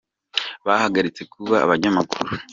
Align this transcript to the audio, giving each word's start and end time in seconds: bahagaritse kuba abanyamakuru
bahagaritse 0.65 1.21
kuba 1.33 1.55
abanyamakuru 1.65 2.29